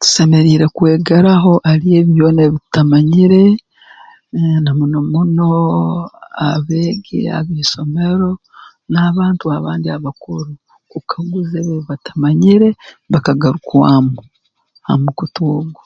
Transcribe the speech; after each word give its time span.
Tusemeriire 0.00 0.66
kwegeraho 0.76 1.52
hali 1.68 1.86
ebi 1.98 2.10
byona 2.16 2.40
ebi 2.46 2.58
tutamanyire 2.64 3.42
na 4.64 4.70
muno 4.78 4.98
muno 5.12 5.48
abeegi 6.48 7.18
ab'isomero 7.38 8.30
n'abantu 8.92 9.44
abandi 9.58 9.86
abakuru 9.96 10.52
kukaguza 10.90 11.54
ebi 11.58 11.70
ebibatamanyire 11.74 12.68
bakagarukwamu 13.12 14.16
ha 14.86 14.92
mukutu 15.02 15.40
ogu 15.56 15.82